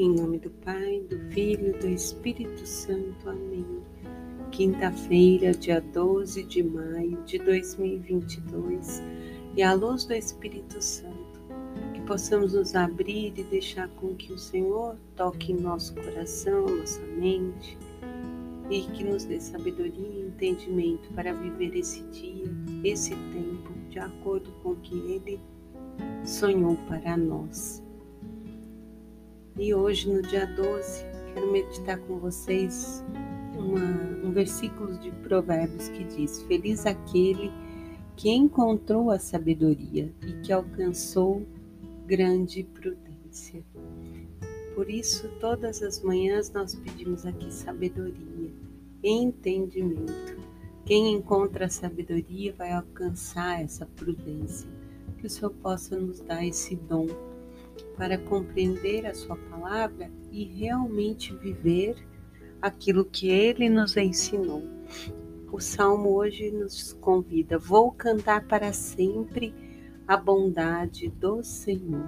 [0.00, 3.28] Em nome do Pai, do Filho e do Espírito Santo.
[3.28, 3.82] Amém.
[4.52, 9.02] Quinta-feira, dia 12 de maio de 2022,
[9.56, 11.40] e à luz do Espírito Santo,
[11.92, 17.04] que possamos nos abrir e deixar com que o Senhor toque em nosso coração, nossa
[17.04, 17.76] mente,
[18.70, 22.46] e que nos dê sabedoria e entendimento para viver esse dia,
[22.84, 25.40] esse tempo, de acordo com o que Ele
[26.24, 27.82] sonhou para nós.
[29.58, 31.04] E hoje, no dia 12,
[31.34, 33.04] quero meditar com vocês
[33.56, 33.80] uma,
[34.24, 37.50] um versículo de Provérbios que diz: Feliz aquele
[38.14, 41.44] que encontrou a sabedoria e que alcançou
[42.06, 43.64] grande prudência.
[44.76, 48.52] Por isso, todas as manhãs nós pedimos aqui sabedoria,
[49.02, 50.38] entendimento.
[50.86, 54.70] Quem encontra a sabedoria vai alcançar essa prudência.
[55.18, 57.08] Que o Senhor possa nos dar esse dom
[57.96, 61.96] para compreender a Sua palavra e realmente viver
[62.60, 64.62] aquilo que Ele nos ensinou.
[65.50, 69.54] O salmo hoje nos convida: Vou cantar para sempre
[70.06, 72.04] a bondade do Senhor.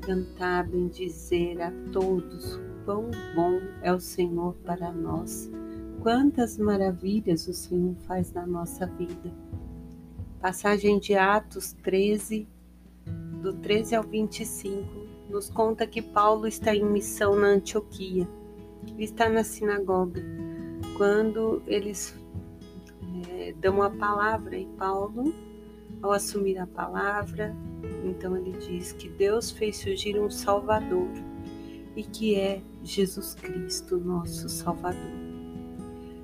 [0.00, 5.50] Cantar, bendizer a todos, quão bom é o Senhor para nós.
[6.00, 9.30] Quantas maravilhas o Senhor faz na nossa vida.
[10.40, 12.48] Passagem de Atos 13,
[13.40, 14.86] do 13 ao 25,
[15.28, 18.28] nos conta que Paulo está em missão na Antioquia.
[18.98, 20.22] Está na sinagoga.
[20.96, 22.14] Quando eles
[23.30, 25.34] é, dão a palavra, e Paulo,
[26.02, 27.54] ao assumir a palavra,
[28.04, 31.08] então ele diz que Deus fez surgir um Salvador
[31.96, 35.20] e que é Jesus Cristo, nosso Salvador.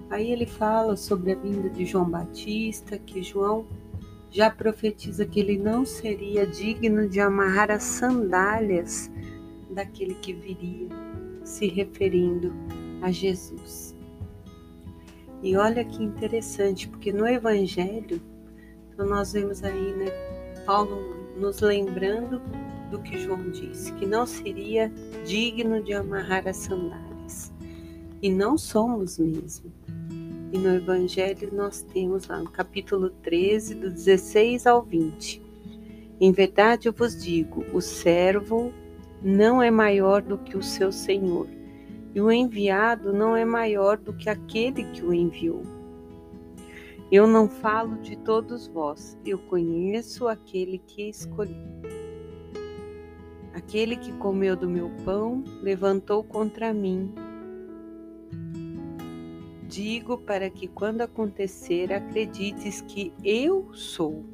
[0.08, 3.66] Aí ele fala sobre a vinda de João Batista, que João
[4.30, 9.10] já profetiza que ele não seria digno de amarrar as sandálias
[9.70, 10.88] daquele que viria,
[11.44, 12.52] se referindo
[13.02, 13.94] a Jesus.
[15.42, 18.20] E olha que interessante, porque no Evangelho,
[18.92, 20.10] então nós vemos aí, né,
[20.64, 22.40] Paulo nos lembrando
[22.90, 24.90] do que João disse, que não seria
[25.24, 27.52] digno de amarrar as sandálias.
[28.22, 29.72] E não somos mesmo.
[30.56, 35.42] E no Evangelho nós temos lá no capítulo 13, do 16 ao 20.
[36.18, 38.72] Em verdade eu vos digo: o servo
[39.22, 41.46] não é maior do que o seu senhor,
[42.14, 45.62] e o enviado não é maior do que aquele que o enviou.
[47.12, 51.54] Eu não falo de todos vós, eu conheço aquele que escolhi.
[53.52, 57.12] Aquele que comeu do meu pão levantou contra mim
[59.66, 64.24] digo para que quando acontecer acredites que eu sou.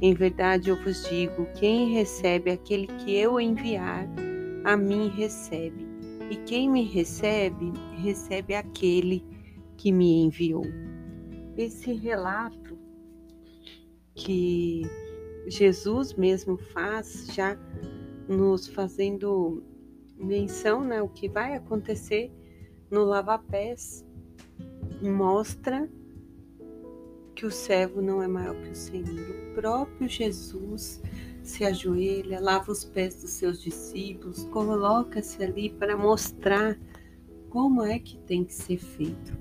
[0.00, 4.06] Em verdade eu vos digo: quem recebe aquele que eu enviar,
[4.64, 5.86] a mim recebe,
[6.30, 7.72] e quem me recebe,
[8.02, 9.24] recebe aquele
[9.76, 10.64] que me enviou.
[11.56, 12.78] Esse relato
[14.14, 14.82] que
[15.46, 17.58] Jesus mesmo faz, já
[18.28, 19.62] nos fazendo
[20.16, 22.30] menção, né, o que vai acontecer
[22.90, 24.04] no lava-pés
[25.08, 25.88] mostra
[27.34, 29.08] que o servo não é maior que o Senhor.
[29.08, 31.00] O próprio Jesus
[31.42, 36.78] se ajoelha, lava os pés dos seus discípulos, coloca-se ali para mostrar
[37.48, 39.32] como é que tem que ser feito.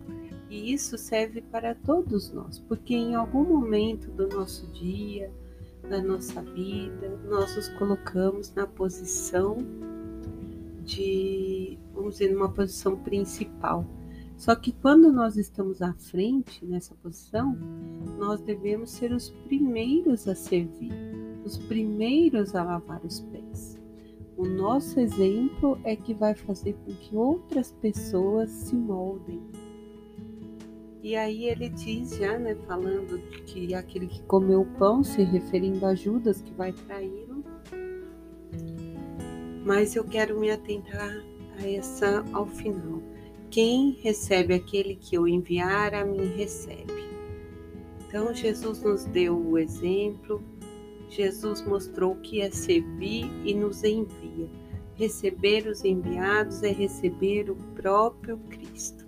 [0.49, 5.31] E isso serve para todos nós, porque em algum momento do nosso dia,
[5.87, 9.57] da nossa vida, nós nos colocamos na posição
[10.83, 13.85] de, vamos dizer, numa posição principal
[14.39, 17.57] só que quando nós estamos à frente nessa posição,
[18.17, 20.93] nós devemos ser os primeiros a servir,
[21.43, 23.77] os primeiros a lavar os pés.
[24.37, 29.41] O nosso exemplo é que vai fazer com que outras pessoas se moldem.
[31.03, 35.85] E aí ele diz já, né, falando que aquele que comeu o pão, se referindo
[35.85, 37.43] a Judas que vai traí-lo.
[39.65, 41.11] Mas eu quero me atentar
[41.59, 43.18] a essa ao final.
[43.51, 47.09] Quem recebe aquele que eu enviar, a mim recebe.
[48.07, 50.41] Então, Jesus nos deu o exemplo,
[51.09, 54.47] Jesus mostrou que é servir e nos envia.
[54.95, 59.07] Receber os enviados é receber o próprio Cristo.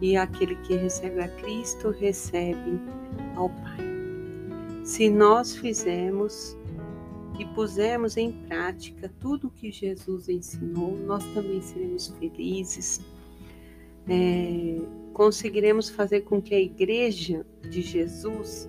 [0.00, 2.80] E aquele que recebe a Cristo recebe
[3.36, 3.78] ao Pai.
[4.84, 6.56] Se nós fizermos
[7.38, 13.00] e pusermos em prática tudo o que Jesus ensinou, nós também seremos felizes,
[14.08, 14.80] é,
[15.12, 18.68] conseguiremos fazer com que a Igreja de Jesus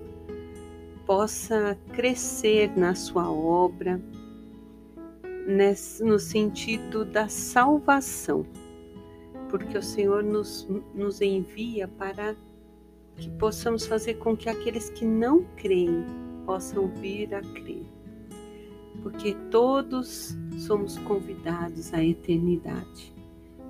[1.06, 4.00] possa crescer na sua obra,
[6.00, 8.46] no sentido da salvação,
[9.50, 12.34] porque o Senhor nos, nos envia para
[13.16, 16.04] que possamos fazer com que aqueles que não creem
[16.46, 17.86] possam vir a crer,
[19.02, 23.13] porque todos somos convidados à eternidade,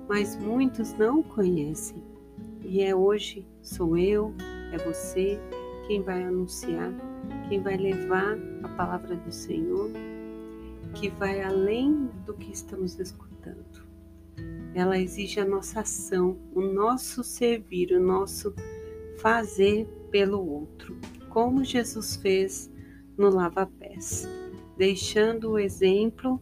[0.07, 2.03] mas muitos não conhecem,
[2.63, 4.33] e é hoje, sou eu,
[4.71, 5.39] é você
[5.87, 6.91] quem vai anunciar,
[7.47, 9.91] quem vai levar a palavra do Senhor
[10.95, 13.83] que vai além do que estamos escutando.
[14.73, 18.53] Ela exige a nossa ação, o nosso servir, o nosso
[19.17, 20.97] fazer pelo outro,
[21.29, 22.71] como Jesus fez
[23.17, 24.27] no lava-pés,
[24.77, 26.41] deixando o exemplo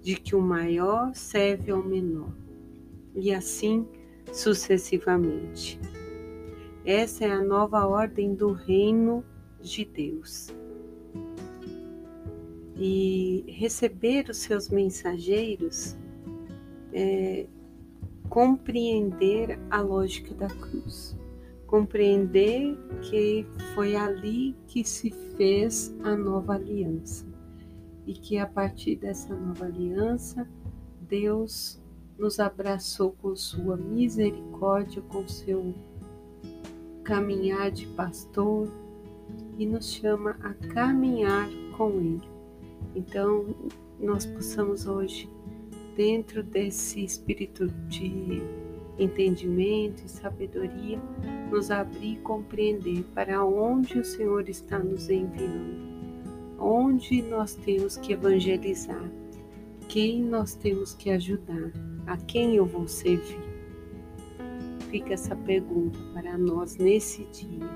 [0.00, 2.32] de que o maior serve ao menor,
[3.14, 3.86] e assim
[4.32, 5.80] sucessivamente.
[6.84, 9.24] Essa é a nova ordem do reino
[9.60, 10.48] de Deus.
[12.76, 15.96] E receber os seus mensageiros
[16.92, 17.46] é
[18.28, 21.18] compreender a lógica da cruz,
[21.66, 27.26] compreender que foi ali que se fez a nova aliança.
[28.06, 30.48] E que a partir dessa nova aliança
[31.02, 31.82] Deus
[32.18, 35.72] nos abraçou com sua misericórdia, com seu
[37.04, 38.68] caminhar de pastor
[39.56, 42.28] e nos chama a caminhar com Ele.
[42.94, 43.54] Então,
[44.00, 45.30] nós possamos hoje,
[45.96, 48.42] dentro desse espírito de
[48.98, 51.00] entendimento e sabedoria,
[51.50, 58.12] nos abrir e compreender para onde o Senhor está nos enviando, onde nós temos que
[58.12, 59.08] evangelizar,
[59.88, 61.72] quem nós temos que ajudar,
[62.08, 63.38] a quem eu vou servir.
[64.90, 67.68] Fica essa pergunta para nós nesse dia.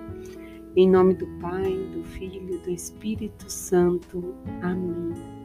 [0.75, 4.35] Em nome do Pai, do Filho e do Espírito Santo.
[4.63, 5.42] Amém.